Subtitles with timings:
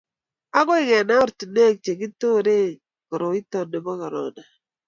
[0.59, 2.69] agoi kenai ortinwek che kiturei
[3.09, 4.43] koroito nito bo korona